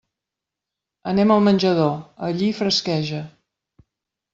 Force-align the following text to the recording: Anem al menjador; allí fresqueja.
Anem 1.11 1.35
al 1.37 1.45
menjador; 1.49 1.95
allí 2.31 2.51
fresqueja. 2.65 3.25